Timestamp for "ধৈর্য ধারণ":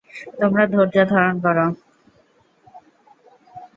0.67-1.35